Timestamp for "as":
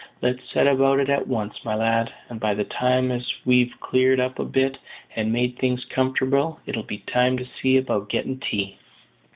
3.11-3.31